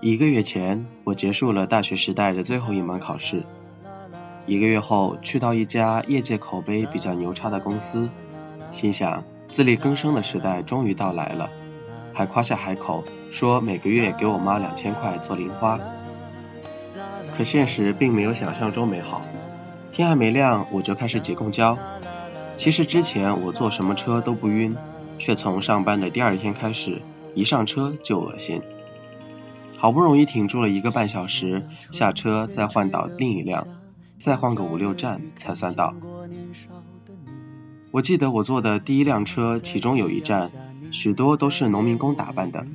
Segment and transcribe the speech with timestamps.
[0.00, 3.42] 一个月前，我结束了大学时代的最后一门考试。
[4.46, 8.08] 一个月后，去到一家业界口碑比较牛叉的公司，
[8.70, 11.50] 心想自力更生的时代终于到来了，
[12.14, 15.80] 还夸下海口说每个月给我妈两千块做零花。
[17.36, 19.22] 可现实并没有想象中美好，
[19.92, 21.76] 天还没亮我就开始挤公交。
[22.56, 24.76] 其实之前我坐什么车都不晕，
[25.18, 27.02] 却从上班的第二天开始，
[27.34, 28.62] 一上车就恶心。
[29.78, 33.66] 好不容易挺住了一个半小时，下车再换到另一辆。
[34.20, 35.94] 再换个五六站才算到。
[37.92, 40.50] 我记得我坐的第一辆车，其中有一站，
[40.90, 42.66] 许多都是农民工打扮的，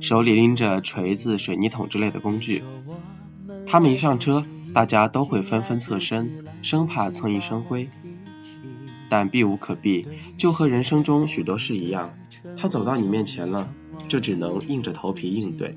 [0.00, 2.62] 手里拎着锤子、水泥桶之类的工具。
[3.66, 7.90] 他们一上车，大家都会纷纷侧身，生怕蹭一身灰。
[9.08, 10.06] 但避无可避，
[10.36, 12.14] 就和人生中许多事一样，
[12.56, 13.68] 他走到你面前了，
[14.06, 15.76] 就只能硬着头皮应对。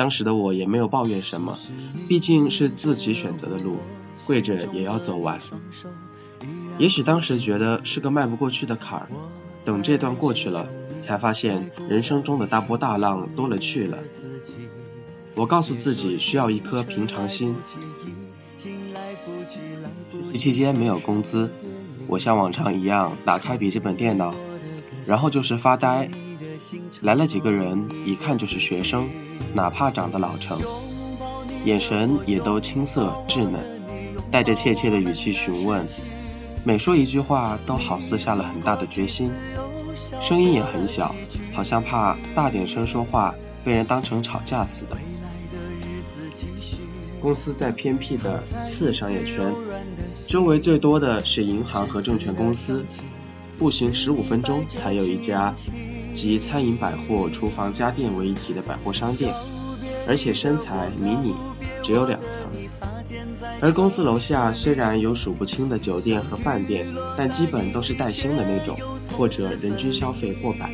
[0.00, 1.58] 当时的我也没有抱怨什么，
[2.08, 3.76] 毕竟是自己选择的路，
[4.26, 5.38] 跪着也要走完。
[6.78, 9.08] 也许当时觉得是个迈不过去的坎儿，
[9.62, 10.70] 等这段过去了，
[11.02, 13.98] 才发现人生中的大波大浪多了去了。
[15.34, 17.54] 我告诉自己需要一颗平常心。
[18.56, 18.70] 学
[20.32, 21.52] 习期间没有工资，
[22.06, 24.34] 我像往常一样打开笔记本电脑，
[25.04, 26.10] 然后就是发呆。
[27.00, 29.08] 来了几个人，一看就是学生。
[29.54, 30.60] 哪怕长得老成，
[31.64, 33.60] 眼神也都青涩稚嫩，
[34.30, 35.86] 带着怯怯的语气询问，
[36.62, 39.32] 每说一句话都好似下了很大的决心，
[40.20, 41.14] 声音也很小，
[41.52, 44.96] 好像怕大点声说话被人当成吵架似的。
[47.20, 49.52] 公司在偏僻的次商业圈，
[50.28, 52.84] 周围最多的是银行和证券公司，
[53.58, 55.52] 步行十五分钟才有一家。
[56.12, 59.34] 集餐饮、百货、厨房、家电为一体的百货商店，
[60.06, 61.34] 而且身材迷你，
[61.82, 62.42] 只有两层。
[63.60, 66.86] 而公司楼下虽然有数不清的酒店和饭店，
[67.16, 68.76] 但基本都是带星的那种，
[69.16, 70.70] 或者人均消费过百。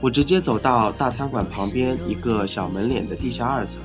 [0.00, 3.80] 我直接走到大餐馆旁边一个小门脸的地下二层，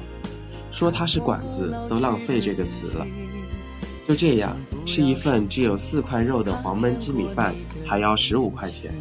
[0.71, 3.05] 说它是馆子都浪费这个词了。
[4.07, 7.53] 就这样，吃一份只有四块肉的黄焖鸡米饭，
[7.85, 8.93] 还要十五块钱。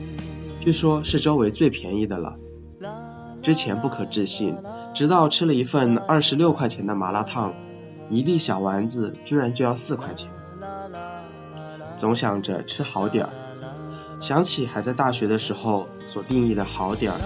[0.67, 2.35] 据说，是周围最便宜的了。
[3.41, 4.57] 之前不可置信，
[4.93, 7.55] 直到吃了一份二十六块钱的麻辣烫，
[8.11, 10.29] 一粒小丸子居然就要四块钱。
[11.97, 13.31] 总想着吃好点儿，
[14.19, 17.19] 想起还在大学的时候所定义的好点儿，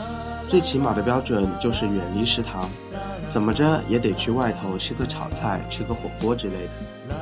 [0.46, 2.68] 最起码的标准就是远离食堂，
[3.30, 7.16] 怎么着也得去外头吃个炒菜、吃个火锅之类的。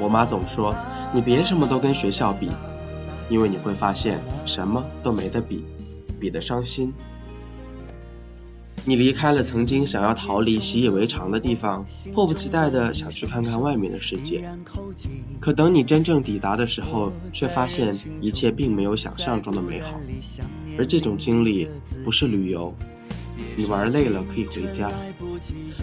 [0.00, 0.74] 我妈总说，
[1.14, 2.50] 你别什么都跟学校比。
[3.32, 5.64] 因为你会发现什么都没得比，
[6.20, 6.92] 比得伤心。
[8.84, 14.44] 你离开了曾经想要逃离、习以为常的地方，迫不及待的想去看看外面的世界。
[15.40, 19.98] 可等你真正抵达的时候，却发现一切并没有想象中的美好。
[20.76, 21.66] 而这种经历
[22.04, 22.74] 不是旅游，
[23.56, 24.92] 你玩累了可以回家。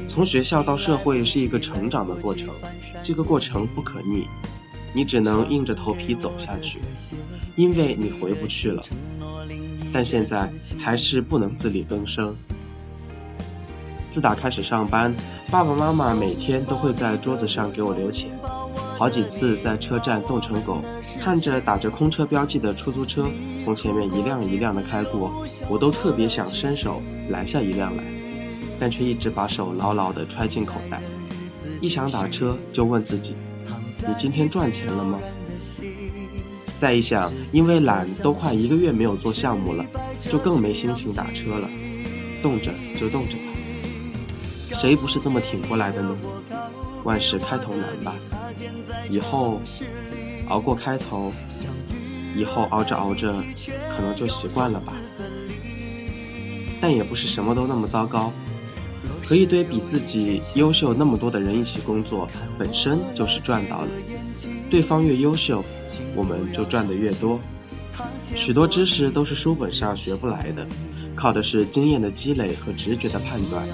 [0.08, 2.54] 从学校到社会是一个成长的过程，
[3.02, 4.28] 这个过程不可逆。
[4.94, 6.80] 你只能硬着头皮走下去，
[7.56, 8.82] 因为你回不去了。
[9.92, 12.36] 但现在还是不能自力更生。
[14.08, 15.16] 自打开始上班，
[15.52, 18.32] 爸爸妈妈每天都会在桌子上给我留钱。
[18.98, 20.84] 好几次在车站冻成狗，
[21.22, 23.26] 看着打着空车标记的出租车
[23.64, 28.04] 从前面一辆一辆的开过，我都特别想伸手拦下一辆来，
[28.80, 31.02] 但却一直把手牢牢地揣进口袋。
[31.80, 33.36] 一想打车，就问自己。
[34.08, 35.20] 你今天赚钱了吗？
[36.78, 39.86] 再一想，因为懒，都快一个月没有做项目了，
[40.18, 41.70] 就更没心情打车了。
[42.42, 43.44] 冻着就冻着吧，
[44.80, 46.16] 谁不是这么挺过来的呢？
[47.04, 48.16] 万事开头难吧，
[49.10, 49.62] 以后
[50.48, 51.34] 熬过开头，
[52.36, 53.44] 以后熬着熬着，
[53.94, 54.94] 可能就习惯了吧。
[56.80, 58.32] 但也不是什么都那么糟糕。
[59.26, 63.88] 和一堆比自己优秀那么多的人一起工作，本身就是赚到了。
[64.70, 65.64] 对方越优秀，
[66.16, 67.40] 我们就赚得越多。
[68.36, 70.66] 许多知识都是书本上学不来的，
[71.16, 73.68] 靠的是经验的积累和直觉的判断。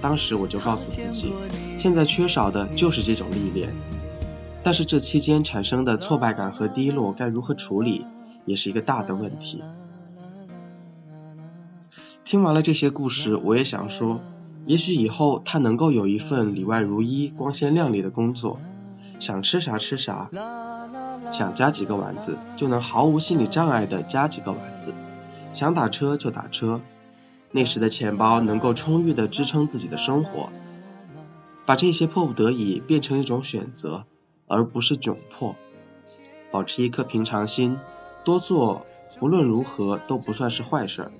[0.00, 1.32] 当时我就告诉自己，
[1.76, 3.74] 现在缺少的就是这种历练。
[4.62, 8.06] 但是这期间产生的挫败感和低落该如何处理，
[8.46, 9.62] 也是一个大的问题。
[12.24, 14.20] 听完了这些故事，我也想说。
[14.66, 18.58] 也许以后他能够有一份里外如一、光鲜亮丽的工作，
[19.20, 20.30] 想吃啥吃啥，
[21.30, 24.92] 想加几个丸子就能毫无心理障碍的加几个丸子，
[25.50, 26.80] 想打车就打车，
[27.50, 30.48] 那时的钱包能够充裕地支撑自己的生活，
[31.66, 34.04] 把这些迫不得已变成一种选择，
[34.46, 35.56] 而不是窘迫。
[36.50, 37.78] 保持一颗平常心，
[38.24, 38.86] 多做
[39.20, 41.12] 无论如何都不算是坏事儿。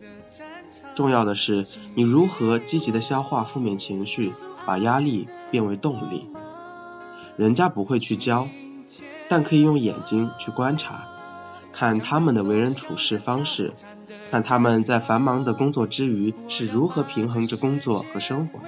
[0.94, 4.32] 重要的是你如何积极的消化负面情绪，
[4.64, 6.28] 把压力变为动力。
[7.36, 8.48] 人家不会去教，
[9.28, 11.08] 但可以用眼睛去观察，
[11.72, 13.72] 看他们的为人处事方式，
[14.30, 18.66] 看他们在繁忙的工作之余是如何平衡着工作和生活的。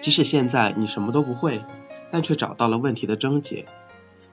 [0.00, 1.62] 即使现在你什么都不会，
[2.10, 3.66] 但却找到了问题的症结，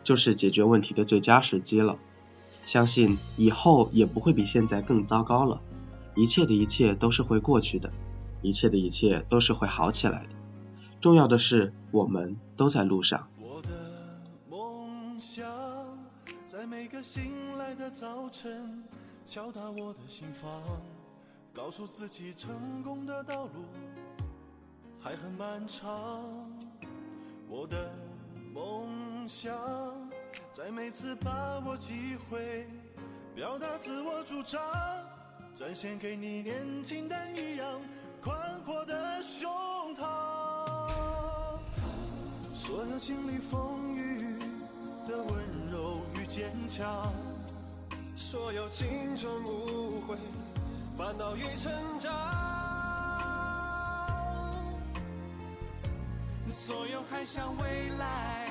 [0.03, 1.97] 就是解决问题的最佳时机了。
[2.65, 5.61] 相信以后也不会比现在更糟糕了。
[6.17, 7.91] 一切的一切都是会过去的，
[8.41, 10.29] 一切的一切都是会好起来的。
[10.99, 13.29] 重要的是，我们都在路上。
[13.39, 14.19] 我的
[14.49, 15.45] 梦想
[16.47, 18.83] 在每个醒来的早晨
[19.27, 20.49] 敲打我的心房，
[21.53, 23.63] 告诉自己成功的道路
[24.99, 26.19] 还很漫长。
[27.47, 27.93] 我的
[28.55, 29.55] 梦想
[30.51, 32.67] 在每次把握机会
[33.35, 34.59] 表达自我主张。
[35.57, 37.81] 展现给你年轻但一样
[38.21, 39.49] 宽阔的胸
[39.95, 40.05] 膛。
[42.53, 44.37] 所有经历风雨
[45.07, 47.11] 的温柔与坚强，
[48.15, 50.15] 所有青春无悔、
[50.95, 52.13] 烦恼与成长，
[56.49, 58.47] 所有还向未来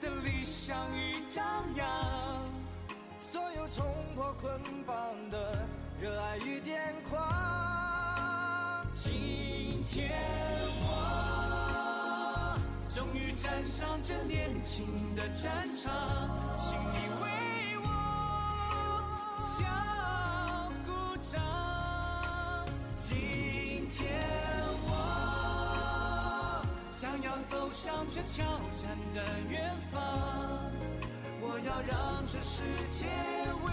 [0.00, 1.44] 的理想与张
[1.74, 1.86] 扬，
[3.20, 3.84] 所有冲
[4.14, 4.96] 破捆绑
[5.30, 5.57] 的。
[6.00, 6.78] 热爱与癫
[7.10, 10.12] 狂，今天
[10.80, 12.56] 我
[12.88, 14.86] 终于站上这年轻
[15.16, 17.88] 的战场，请你为我
[19.42, 21.42] 敲鼓掌。
[22.96, 24.22] 今天
[24.86, 24.88] 我
[26.94, 29.20] 将要走向这挑战的
[29.50, 30.00] 远方，
[31.40, 32.62] 我要让这世
[32.92, 33.06] 界
[33.66, 33.72] 为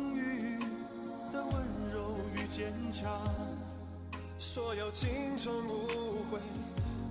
[2.51, 3.09] 坚强，
[4.37, 5.87] 所有青春无
[6.29, 6.37] 悔，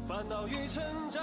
[0.06, 1.22] 烦恼与成长，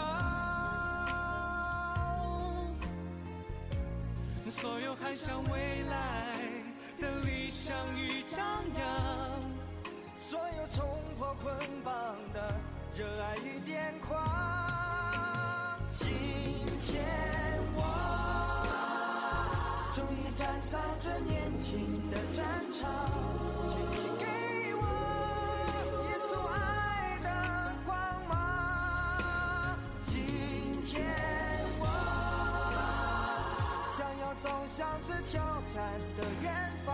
[4.50, 6.36] 所有还向未来
[7.00, 8.44] 的理想与张
[8.80, 9.40] 扬，
[10.18, 10.84] 所有冲
[11.20, 11.54] 破捆
[11.84, 11.94] 绑
[12.34, 12.56] 的
[12.98, 14.18] 热爱与癫狂。
[15.94, 16.08] 今
[16.82, 17.06] 天
[17.76, 17.84] 我
[19.94, 23.47] 终于站上这年轻的战场。
[23.66, 24.26] 请你给
[24.76, 24.84] 我
[26.04, 26.56] 一束爱
[27.22, 27.28] 的
[27.86, 27.96] 光
[28.28, 28.32] 芒。
[30.06, 30.16] 今
[30.82, 30.96] 天
[31.80, 31.84] 我
[33.98, 35.42] 将要走向这挑
[35.74, 35.76] 战
[36.16, 36.54] 的远
[36.86, 36.90] 方，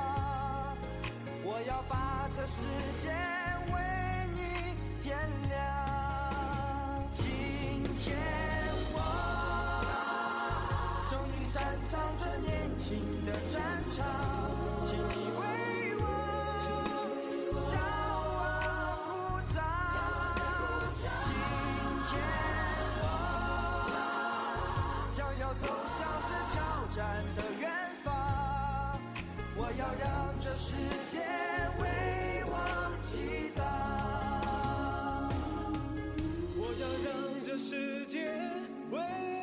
[1.43, 2.65] 我要把这世
[2.99, 3.09] 界
[3.71, 3.73] 为
[4.33, 4.39] 你
[5.01, 5.17] 点
[5.49, 5.53] 亮。
[7.11, 7.23] 今
[7.97, 8.17] 天
[8.93, 8.97] 我
[11.09, 13.61] 终于站上这年轻的战
[13.95, 14.05] 场，
[14.83, 15.52] 请你为。
[25.15, 27.69] 想要走向这挑战的远
[28.03, 28.99] 方，
[29.55, 30.75] 我要让这世
[31.07, 31.19] 界
[31.77, 32.57] 为我
[33.03, 33.61] 祈祷，
[36.57, 37.13] 我要让
[37.45, 38.25] 这世界
[38.89, 39.42] 为。